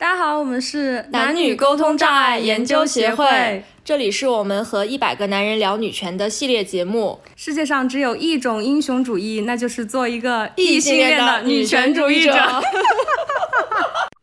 [0.00, 7.18] 大家好，我们是男女沟通障碍研究协会，这里是我们和一百个男人聊女权的系列节目。
[7.34, 12.32] 世界上只有一种英雄主义，那就是做一个异性恋的女权主义者。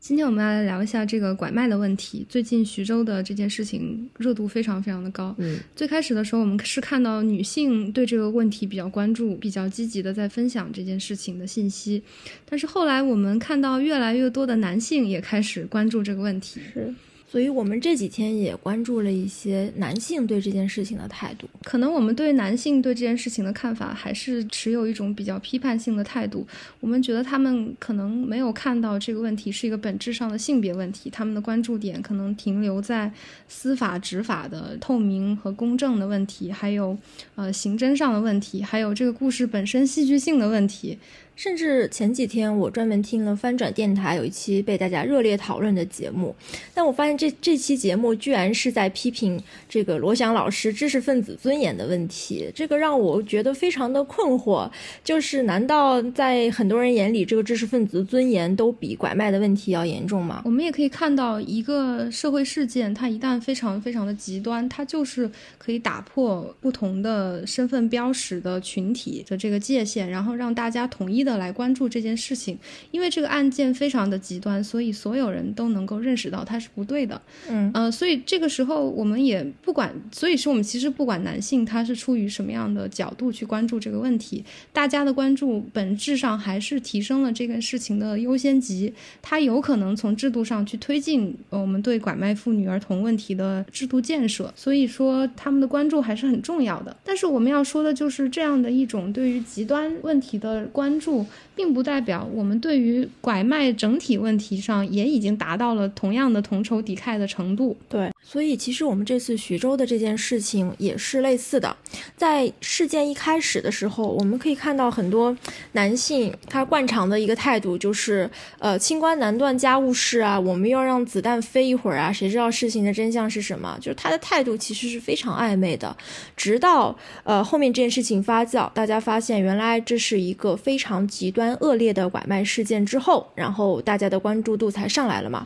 [0.08, 2.24] 今天我们要来聊一下这个拐卖的问题。
[2.30, 5.34] 最近徐州的这件事情热度非常非常的高。
[5.40, 12.04] 嗯，最开始的时候，我们是看到女性对这个问题比较关注，比较积极的在分享这件事情的信息。
[12.48, 16.62] 但是后来我们看到越来越多的男性也开始关注这个问题。
[16.72, 16.94] 是。
[17.28, 21.50] 所以我们这几天也关注了一些男性对这件事情的态度。
[21.64, 26.48] 可能我们对男性对这件事情的看法还是持有一种比较批判性的态度。
[26.80, 33.12] 我们觉得他们可能没有看到这个问题是一个本质上的性别问题，他们的关注点可能停留在
[33.50, 36.98] 司法执法的透明和公正的问题，还有
[37.36, 40.98] 呃刑侦上的问题，还有这个故事本身戏剧性的问题。
[41.36, 46.34] 甚至前几天我专门听了翻转电台有一期被大家热烈讨论的节目，
[46.74, 54.72] 但我发现这这期节目居然是在批评这个罗翔老师知识分子尊严的问题，这个让我觉得非常的困惑。
[55.04, 60.42] 就是难道在很多人眼里，这个知识分子尊严都比拐卖的问题要严重吗？
[60.46, 71.25] 我们也可以看到，一个社会事件，它一旦非常非常的极端，它就是可以打破不同的身份标识的群体的这个界限，然后让大家统一。
[71.26, 72.58] 的来关注这件事情，
[72.92, 77.20] 因为这个案件非常的极端，所以所有人都能够认识到它是不对的。
[77.50, 94.54] 嗯，呃，所以这个时候我们也不管，所以说我们其实不管男性他是出于什么样的角度去关注这个问题，大家的关注本质上还是提升了这个事情的优先级，它有可能从制度上去推进我们对拐卖妇女儿童问题的制度建设。
[94.56, 96.96] 所以说他们的关注还是很重要的。
[97.04, 101.15] 但是我们要说的就是这样的一种对于极端问题的关注。
[101.16, 107.76] Brasil 并不代表我们对于拐卖整体问题上也已经达到了同样的同仇敌忾的程度。
[107.88, 111.76] 对，所以其实我们这次徐州的这件事情也是类似的。
[112.18, 115.36] 在事件一开始的时候，我们可以看到很多
[115.72, 123.78] 男性他惯常的一个态度就是，呃，清官难断家务事啊，我们要让子弹飞一会儿啊，谁知道事情的真相是什么？
[123.80, 125.96] 就是他的态度其实是非常暧昧的。
[126.36, 126.94] 直到
[127.24, 131.06] 呃后面这件事情发酵，大家发现原来这是一个非常。
[131.16, 135.46] 极端恶劣的拐卖事件之后，然后大家的关注度才上来了嘛。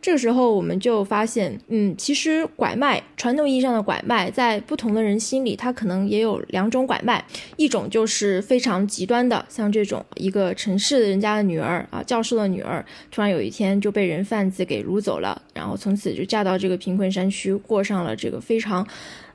[0.00, 7.24] 这个时候我们就发现，嗯，其实拐卖传统意义上的拐卖，在不同的人心里，它可能也有两种拐卖，
[7.56, 18.86] 一种就是非常极端的，像这种一个城市的人家的女儿啊，教授的女儿，突然有一天就被人贩子给掳走了，然后从此就嫁到这个贫困山区，过上了这个非常。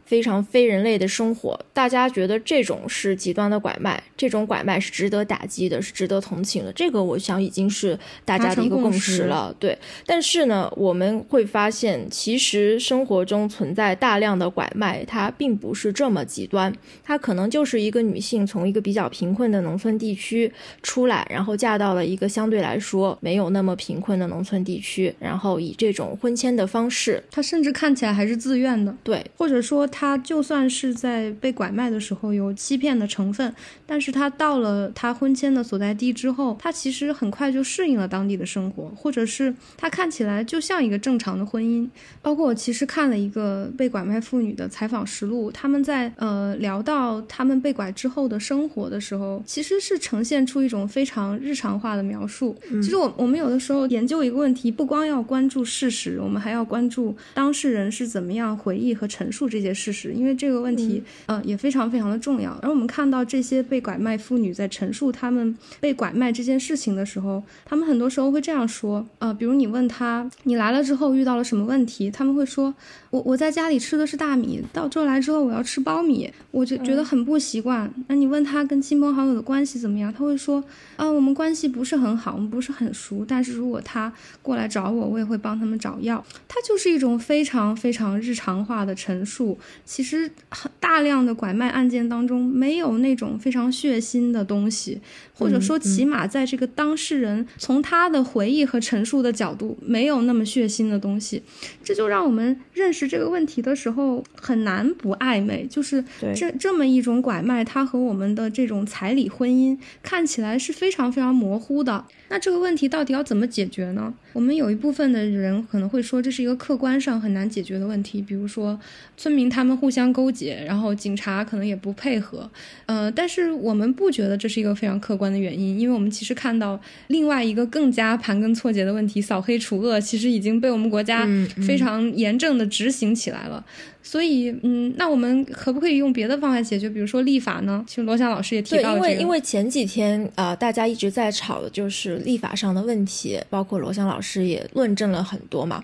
[0.09, 6.73] 非常非人类的生活，大家觉得这种是极端的拐卖，这种拐卖是值得打击的，是值得同情的。
[6.73, 9.55] 这个我想已经是大家的一个共识了。
[9.59, 9.77] 对，
[10.07, 28.91] 但是呢，我们会发现，其实生活中存在大量的拐卖，它并不是这么极端，它可能就是一个女性从一个比较贫困的农村地区出来，然后嫁到了一个相对来说没有那么贫困的农村地区，然后以这种婚迁的方式，她甚至看起来还是自愿的。
[29.03, 29.87] 对，或者说。
[29.99, 33.53] 他就算是在被拐卖的时候有欺骗的成分，
[33.85, 41.85] 但是他到了他婚迁的所在地之后，他其实很快就适应了当地的生活，或者是他看起来就像一个正常的婚姻。
[42.21, 52.55] 包括我其实看了一个被拐卖妇女的采访实录，他们在呃聊到他们被拐之后的生活的时候，其实是呈现出一种非常日常化的描述。
[52.81, 59.88] 其实我我们有的时候研究一个问题，不光要关注事实，我们还要关注当事人是怎么样回忆和陈述这些事。
[59.91, 62.51] 事实，因为这个问题，呃，也非常非常的重要。
[62.61, 72.73] 而我们看到这些被拐卖妇女在陈述他们被拐卖这件事情的时候，他们很多时候会这样说，呃，比如你问他，你来了之后遇到了什么问题，他们会说，
[73.09, 77.91] 我我在家里吃的是大米，到这来之后我要吃苞米，我就觉得很不习惯。
[78.07, 80.63] 那你问他跟亲朋好友的关系怎么样，他会说，
[80.95, 84.11] 啊，我们关系不是很好，我们不是很熟，但是如果他
[84.41, 86.23] 过来找我，我也会帮他们找药。
[86.47, 89.57] 它就是一种非常非常日常化的陈述。
[89.85, 94.99] 其实很大量的拐卖案件当中，没有那种非常血腥的东西，
[95.33, 101.41] 或者说起码在这个当事人从他的回忆和陈述的角度，没有那么血腥的东西，
[101.83, 105.67] 这就让我们认识这个问题的时候很难不暧昧。
[105.69, 106.03] 就是
[106.35, 112.05] 这这么一种拐卖，它和我们的这种彩礼婚姻看起来是非常非常模糊的。
[112.29, 114.13] 那这个问题到底要怎么解决呢？
[114.33, 118.77] 我们有一部分的人可能会说，这是一个客观上很难解决的问题，比如说
[119.15, 119.69] 村民他。
[119.69, 122.49] 们互相勾结，然后警察可能也不配合，
[122.87, 131.27] 呃，但是我们不觉得这是一个非常客观的原因，因为我们其实看到另外一个更加盘根错节的问题——扫黑除恶，其实已经被我们国家
[131.67, 133.63] 非常严正的执行起来了。
[134.01, 136.89] 所以，嗯，那我们可不可以用别的方法解决？
[136.89, 137.83] 比如说立法呢？
[137.85, 139.09] 其实罗翔老师也提到了这个。
[139.09, 145.83] 因为因为前几天啊，大家一直在吵的就是立法上的问题，包括罗翔老师也论证了很多嘛。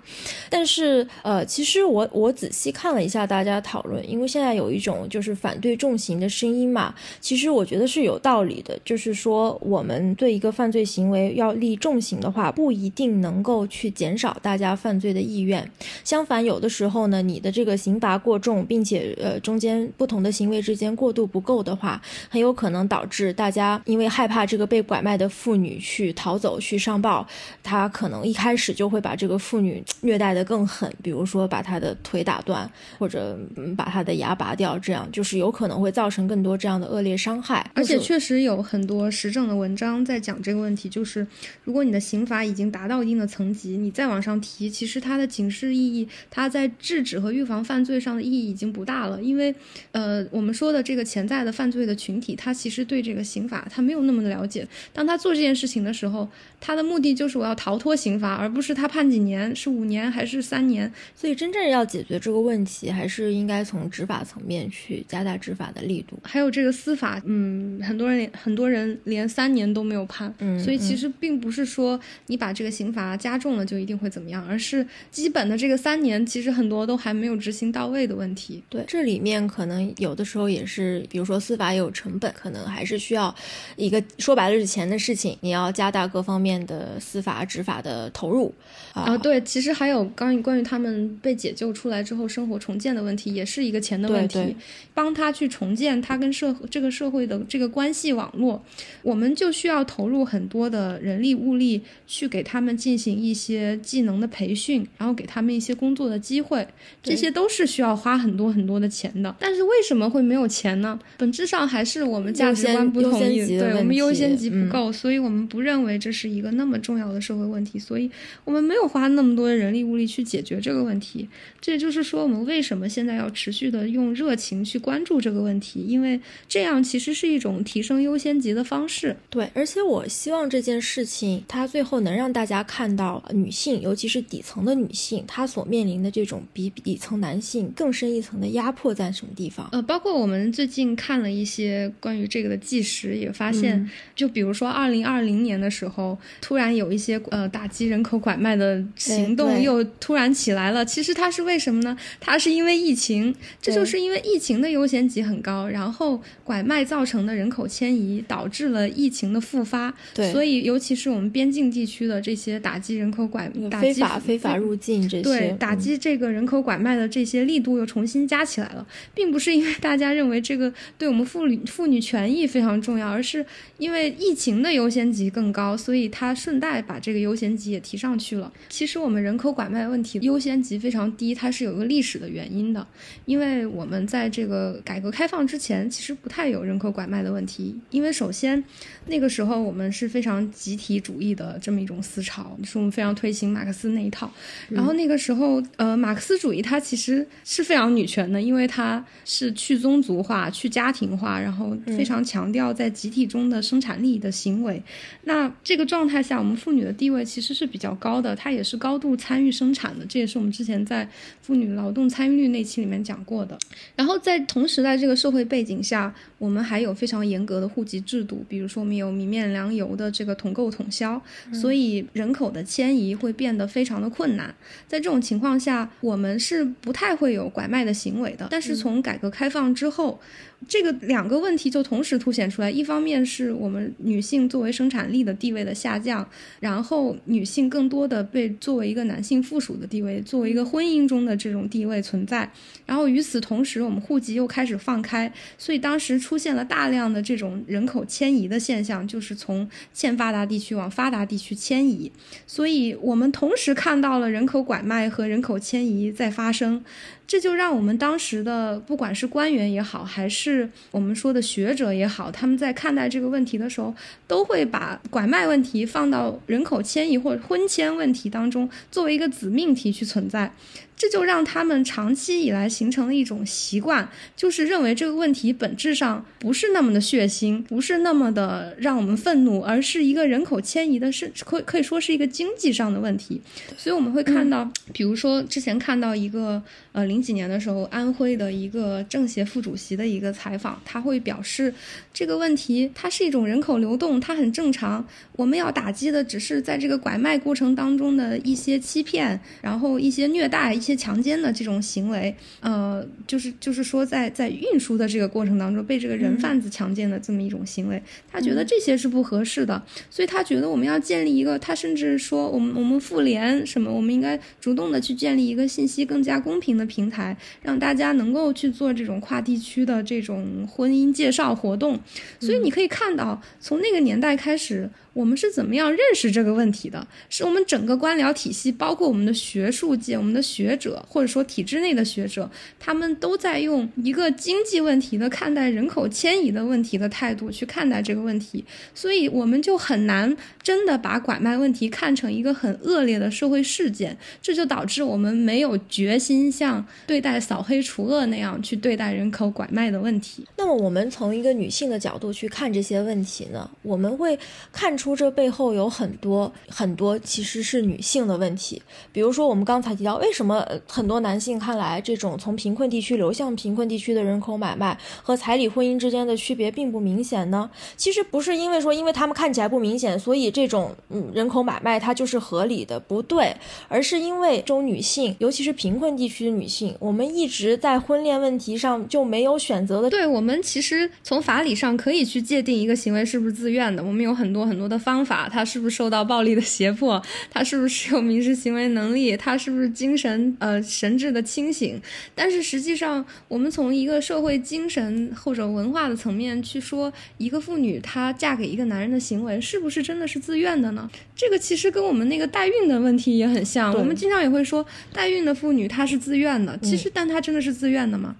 [0.50, 6.96] 但是，呃，其实我我仔细看了一下大家讨论，因为现在有一种就是反对重刑的声音嘛。
[7.20, 15.70] 其实我觉得是有道理的，就是说我们对一个犯罪行为要立重刑的话，不一定能够去减少大家犯罪的意愿。
[16.04, 18.15] 相反，有的时候呢，你的这个刑罚。
[18.16, 27.28] 罚过重，并且呃中间不同的行为之间过渡不够的话，很有可能导致大家因为害怕这个被拐卖的妇女去逃走去上报，
[27.62, 33.38] 他可能一开始就会把这个妇女 虐待的更狠，比如说把她的腿打断或者
[33.76, 37.70] 把她的牙拔掉，这样就是有可能会造成更多这样的恶劣伤害。
[37.74, 41.26] 而且确实有很多实证的文章在讲这个问题，就是
[41.64, 47.95] 如果你的刑罚已经达到一定的层级，你再往上提，其实它的警示意义，它在制止和预防犯罪。
[48.00, 49.54] 上的意义已经不大了，因为，
[49.92, 54.68] 呃，我们说的这个潜在的犯罪的群体，他其实对这个刑法他没有那么的了解。
[54.94, 56.28] 当他做这件事情的时候，
[56.60, 60.92] 他的目的就是我要逃脱刑罚，而不是他判几年，是五年还是三年。
[61.16, 66.20] 所以，真正要解决这个问题，还是应该从执法层面去加大执法的力度。
[66.24, 77.85] 还有这个司法，嗯，很多人很多人连三年都没有判，嗯，所以其实并不是说你把这个刑罚加重了就一定会怎么样，而是基本的这个三年，其实很多都还没有执行到。
[77.88, 83.34] 位的问题，对，这里面可能有的时候也是，比如说司法有成本，可能还是需要
[83.76, 88.54] 一个说白了是钱的事情，你要加大各方面的司法执法的投入
[88.94, 89.18] 啊。
[89.18, 94.56] 对，其实还有关于关于他们被解救出来之后生活重建的问题，也是一个钱的问题。
[94.94, 98.64] 帮他去重建他跟社这个社会的这个关系网络，
[99.02, 106.66] 我们就需要投入很多的人力物力去给他们进行一些技能的培训，然后给他们一些工作的机会，
[107.04, 107.96] 这些都是需要。
[108.06, 111.00] 花很多很多的钱的，但是为什么会没有钱呢？
[111.18, 118.12] 本质上还是我们价值观不统一，对我们优先级不够，所以我们不认为这是一个那么重要的社会问题，所以
[118.44, 121.28] 我们没有花那么多的人力物力去解决这个问题。
[121.60, 125.86] 这也就是说，我们为什么现在要持续的用热情去关注这个问题？
[125.88, 129.16] 因为这样其实是一种提升优先级的方式。
[129.30, 137.65] 对，而且我希望这件事情它最后能让大家看到女性，尤其是底层的女性，她所面临的这种比底层男性。
[137.76, 139.68] 更深一层的压迫在什么地方？
[139.72, 150.86] 呃，包括我们最近看了一些关于这个的纪实，也发现，就比如说二零二零年的时候，突然有一些呃打击人口拐卖的行动又突然起来了。
[150.86, 151.98] 其实它是为什么呢？
[152.20, 159.94] 它是因为疫情，这就是因为疫情的优先级很高，然后拐卖造成的人口迁移导致了疫情的复发。
[160.14, 163.52] 对，所以尤其是我们边境地区的这些打击人口拐、
[163.82, 167.66] 非法非法入境这些，对，打击这个人口拐卖的这些力。
[167.66, 168.86] 度又重新加起来了，
[169.16, 173.44] 并不是因为大家认为这个对我们妇女妇女权益非常重要，而是
[173.80, 178.54] 因为疫情的优先级更高，所以它顺带把这个优先级也提上去了。
[178.70, 182.86] 其实我们人口拐卖问题优先级非常低，它是有一个历史的原因的，
[183.26, 188.64] 因为我们在这个改革开放之前，其实不太有人口拐卖的问题，因为首先
[189.08, 194.32] 那个时候我们是非常集体主义的这么一种思潮，是我们非常推行马克思那一套，
[194.70, 197.28] 然后那个时候呃马克思主义它其实。
[197.48, 204.82] 是非常女权的，因为它是去宗族化、去家庭化，然后非常强调在集体中的生产力的行为。
[205.26, 210.04] 那这个状态下，我们妇女的地位其实是比较高的，她也是高度参与生产的。
[210.08, 211.08] 这也是我们之前在
[211.40, 213.56] 妇女劳动参与率那期里面讲过的。
[213.96, 221.22] 然后在同时，在这个社会背景下，我们还有非常严格的户籍制度，比如说我们有米面粮油的这个统购统销，
[221.54, 224.52] 所以人口的迁移会变得非常的困难。
[224.88, 227.46] 在这种情况下，我们是不太会有。
[227.56, 230.20] 拐卖的行为的，但是从改革开放之后。
[230.68, 236.28] 这个两个问题就同时凸显出来，一方面是我们女性作为生产力的地位的下降，
[236.62, 242.50] 然后女性更多的被作为一个男性附属的地位，作为一个婚姻中的这种地位存在，
[242.86, 252.10] 然后与此同时，我们户籍又开始放开，所以当时出现了大量的这种人口迁移的现象，就是从欠发达地区往发达地区迁移，
[252.48, 256.84] 所以我们同时看到了人口拐卖和人口迁移在发生。
[257.28, 263.94] 这就让我们当时的不管是官员也好，还是我们说的学者也好，他们在看待这个问题的时候，
[264.28, 270.54] 都会把拐卖问题放到人口迁移或者婚迁问题当中，作为一个子命题去存在。
[270.98, 283.42] 这就让他们长期以来形成了一种习惯，就是认为这个问题本质上不是那么的血腥，不是那么的让我们愤怒，而是一个人口迁移的，是可可以说是一个经济上的问题。
[283.78, 291.74] 所以我们会看到，比如说之前看到一个呃零几年的时候，安徽的一个政协副主席的一个采访，他会表示
[292.14, 295.06] 这个问题它是一种人口流动，它很正常。
[295.34, 300.74] 我们要打击的只是在这个拐卖过程当中的一些欺骗，然后一些虐待。
[300.86, 308.00] 一些强奸的这种行为，呃，就是就是说，在在运输的这个过程当中，被这个人贩子强奸的这么一种行为，
[308.32, 322.00] 他觉得这些是不合适的，所以他觉得我们要建立一个，他甚至说，我们我们妇联什么，我们应该主动的去建立一个信息更加公平的平台，让大家能够去做这种跨地区的这种婚姻介绍活动。
[322.40, 324.88] 所以你可以看到，从那个年代开始。
[325.16, 327.08] 我们是怎么样认识这个问题的？
[327.30, 332.48] 是我们整个官僚体系，包括我们的学术界、我们的学者，或者说体制内的学者，
[332.80, 338.64] 他们都在用一个经济问题的看待人口迁移的问题的态度去看待这个问题，
[338.94, 350.46] 所以我们就很难真的把拐卖问题看成一个很恶劣的社会事件，这就导致我们没有决心像对待扫黑除恶那样去对待人口拐卖的问题。
[350.58, 353.68] 那么，我们从一个女性的角度去看这些问题呢？
[353.82, 354.38] 我们会
[354.72, 355.16] 看出。
[355.16, 358.82] 这背后有很多很多其实是女性的问题，
[359.14, 367.70] 比如说我们刚才提到，为什么呃很多男性看来这种从贫困地区流向贫困地区的人口买卖和彩礼婚姻之间的区别并不明显呢？
[367.96, 373.56] 其实不是因为说，因为他们看起来不明显，所以这种嗯人口买卖它就是合理的，不对，
[373.88, 380.10] 而是因为这种女性，尤其是贫困地区的女性，我们一直在婚恋问题上就没有选择的。
[380.10, 384.96] 对我们其实从法理上可以去界定一个行为是不是自愿的，我们有很多很多的。
[385.06, 387.22] 方法，他是不是受到暴力的胁迫？
[387.52, 389.38] 他是不是有民事行为能力？
[389.38, 392.02] 他是不是精神呃神智的清醒？
[392.34, 401.10] 但是实际上，我们从一个社会精神或者文化的层面去说，一个妇女她嫁给一个男人的行为，是不是真的是自愿的呢？
[401.36, 403.94] 这个其实跟我们那个代孕的问题也很像。
[403.94, 408.36] 我们经常也会说，代孕的妇女她是自愿的，其实但她真的是自愿的吗？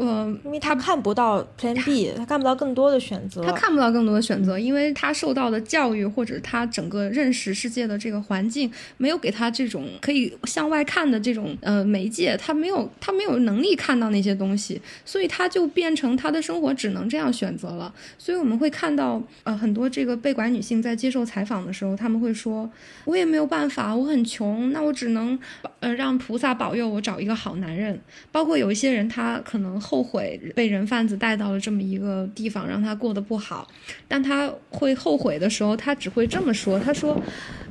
[0.00, 3.42] 呃，因为他看不到 Plan B，他看不到更多的选择。
[3.42, 17.92] 他看不到更多的选择，因为他受到的教育或者他整个认识世界的这个环境，没有给他这种可以向外看的这种呃媒介，他没有他没有能力看到那些东西，所以他就变成他的生活只能这样选择了。
[18.16, 22.70] 所以我们会看到呃很多这个被拐女性在接受采访的时候，他们会说，
[23.04, 25.38] 我也没有办法，我很穷，那我只能
[25.80, 28.00] 呃让菩萨保佑我找一个好男人。
[28.32, 29.78] 包括有一些人，他可能。
[29.90, 33.66] 后悔被人贩子带到了这么一个地方，让他过得不好。
[34.06, 37.20] 但他会后悔的时候，他只会这么说：“他说，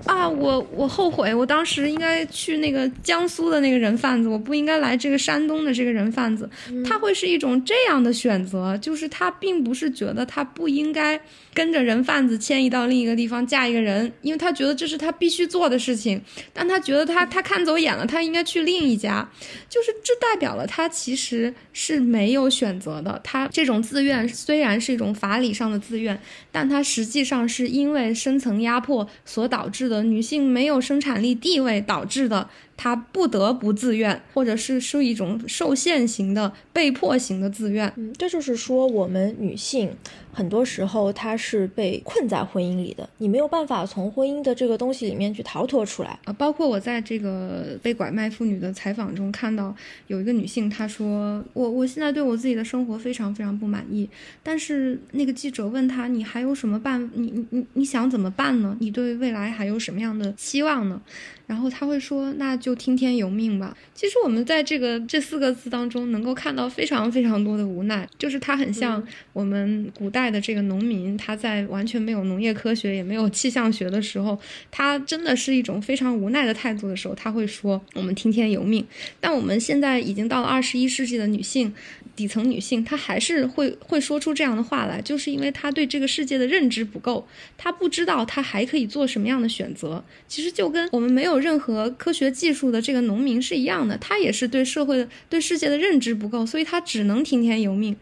[0.05, 6.49] 啊，我我后悔，我当时应该去那个江苏的那个人贩子，我不应该来这个山东的这个人贩子。”
[6.85, 11.19] 他会是一种这样的选择，就是他并不是觉得他不应该。
[11.51, 16.21] 跟着人贩子迁移到另一个地方嫁一个人，因为他觉得这是他必须做的事情，
[16.53, 19.27] 但他觉得他他看走眼了，他应该去另一家，
[19.67, 23.19] 就是这代表了他其实是没有选择的。
[23.23, 26.17] 他这种自愿虽然是一种法理上的自愿，
[26.51, 32.49] 但他实际上是因为深层压迫所导致的，女性没有生产力地位导致的。
[32.81, 37.91] 他不得不自愿，或者是是一种受限型的、被迫型的自愿。
[37.97, 39.91] 嗯，这就是说，我们女性
[40.31, 46.31] 很多时候她是被困在婚姻里的，你没有办法从婚姻的这个东西里面去逃脱出来啊。
[46.31, 49.75] 包括我在这个被拐卖妇女的采访中看到，
[50.07, 54.09] 有一个女性她说：“我我现在对我自己的生活非常非常不满意。”
[54.41, 57.11] 但是那个记者问她：“你还有什么办？
[57.13, 58.77] 你你你你想怎么办呢？
[58.79, 61.01] 你对未来还有什么样的期望呢？”
[61.49, 69.03] 然后他会说：“那就听天由命吧。”其实我们在这个这四个字当中能够看到非常非常多的无奈，就是他很像
[69.33, 74.39] 我们古代的这个农民，他在完全没有农业科学也没有气象学的时候，
[74.69, 78.85] 他真的是一种非常无奈的态度的时候，他会说：“我们听天由命。”
[79.19, 81.73] 但我们现在已经到了二十一世纪的女性。
[82.15, 87.25] 底层女性，她还是会会说出这样的话来，就是因为她对这个世界的认知不够，
[87.57, 90.03] 她不知道她还可以做什么样的选择。
[90.27, 97.95] 其实就跟我们没有任何科学技术的这个农民是一样的，他也是对社会的、对世界的认知不够，所以他只能听天由命。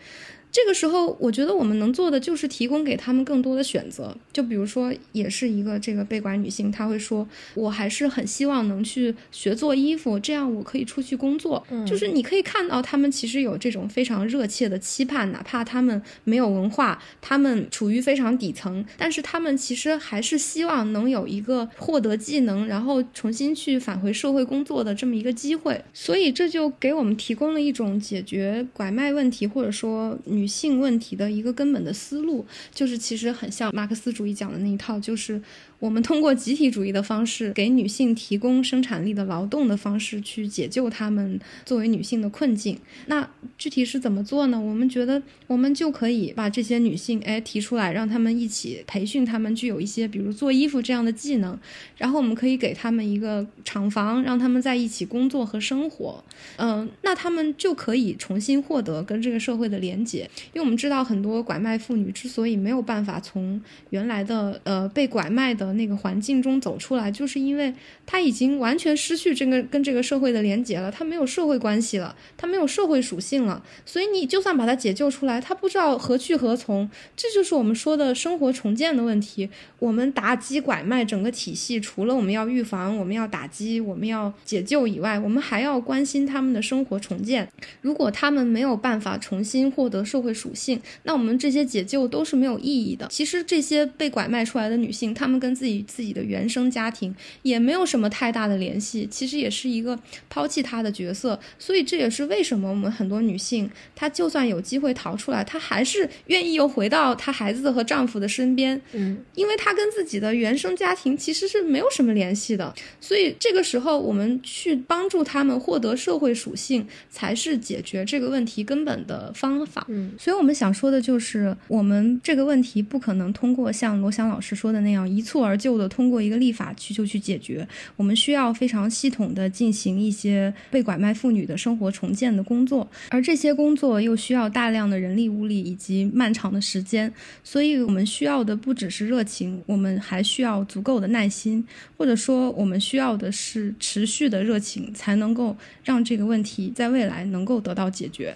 [0.52, 4.16] 这个时候，我觉得我们能做的就是提供给他们更多的选择。
[4.34, 25.84] 就比如说，也是一个这个被拐女性，她会说：“我还是很希望能去学做衣服，这样我可以出去工作。”就是你可以看到，他们其实有这种非常热切的期盼，哪怕他们没有文化，他们处于非常底层，但是他们其实还是希望能有一个获得技能，然后重新去返回社会工作的这么一个机会。
[25.94, 30.48] 所以这就给我们提供了一种解决拐卖问题，或者说女。
[30.48, 35.40] 性问题的一个根本的思路，就是其实很像马克思主义讲的那一套，就是。
[35.80, 42.80] 我们通过集体主义的方式，给女性提供生产力的劳动的方式，去解救她们作为女性的困境。
[43.06, 43.30] 那
[43.60, 44.60] 具体是怎么做呢？
[44.60, 51.56] 我们觉得，我们就可以把这些女性，哎，提出来，让她们一起培训，她们具有一些，比如做衣服这样的技能。
[51.96, 56.24] 然后我们可以给她们一个厂房，让她们在一起工作和生活。
[56.56, 60.27] 嗯，那她们就可以重新获得跟这个社会的连接。
[60.54, 67.74] 因为我们知道，很多拐卖妇女之所以没有办法从原来的呃被拐卖的那个环境中走出来，就是因为
[68.06, 79.50] 他已经完全失去这个跟这个社会的连接了，他没有社会关系了，他没有社会属性了，所以你就算把他解救出来，他不知道何去何从，这就是我们说的生活重建的问题。
[79.80, 87.48] 我们打击拐卖整个体系，除了我们要预防、我们要打击、我们要解救以外，我们还要关心他们的生活重建。
[87.82, 93.08] 如果他们没有办法重新获得社会属性，那我们这些解救都是没有意义的。
[93.08, 99.98] 其实这些被拐卖出来的女性，她们跟自己自己的原生家庭也没有什么太大的联系，其实也是一个
[100.30, 101.40] 抛弃她的角色。
[101.58, 108.82] 所以这也是为什么我们很多女性，她就算有机会逃出来，她还是愿意又回到她孩子和丈夫的身边。
[108.92, 109.78] 嗯，因为她。
[109.78, 119.86] 跟自己的原生家庭其实是没有什么联系的，所以这个时候我们去帮助她们获得社会属性，才是解决这个问题根本的方法。
[120.18, 137.12] 所以我们想说的就是，我们这个问题不可能通过像罗翔老师说的那样一蹴而就的通过一个立法去就去解决，我们需要非常系统的进行一些被拐卖妇女的生活重建的工作，而这些工作又需要大量的人力物力以及漫长的时间，
[137.44, 139.62] 所以我们需要的不只是热情。
[139.66, 141.66] 我们还需要足够的耐心，
[141.98, 148.36] 或者说，我们需要的是持续的热情，才能够让这个问题在未来能够得到解决。